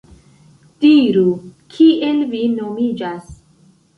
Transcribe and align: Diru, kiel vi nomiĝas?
Diru, 0.85 1.25
kiel 1.75 2.25
vi 2.33 2.41
nomiĝas? 2.57 3.31